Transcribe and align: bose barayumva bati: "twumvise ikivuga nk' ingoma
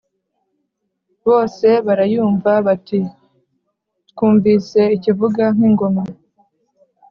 bose 1.27 1.67
barayumva 1.85 2.51
bati: 2.67 2.99
"twumvise 4.09 4.81
ikivuga 4.95 5.43
nk' 5.55 5.65
ingoma 5.69 6.03